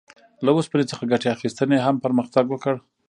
له 0.45 0.49
اوسپنې 0.57 0.85
څخه 0.91 1.03
ګټې 1.11 1.27
اخیستنې 1.35 1.77
هم 1.85 1.95
پرمختګ 2.05 2.45
وکړ. 2.49 2.75